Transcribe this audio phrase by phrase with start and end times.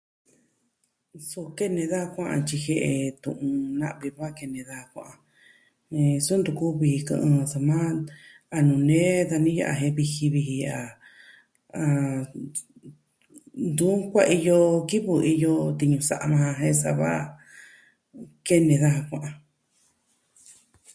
[1.29, 5.19] Su kene daa kua'an tyi jie'e tu'un na'vi va kene daa kua'an.
[5.99, 6.17] Eh...
[6.25, 7.77] su ntu kuvi kɨ'ɨn soma
[8.55, 10.87] a nuu nee dani ya'a jen viji viji ya'a.
[11.79, 12.21] Ah...
[13.69, 14.59] Ntu kuaiyo
[14.89, 17.11] kivɨ iyo tiñu sa'a maa jen sava
[18.47, 19.35] kene daja kua'an.